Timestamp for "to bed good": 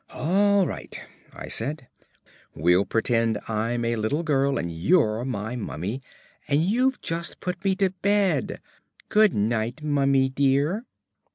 7.75-9.35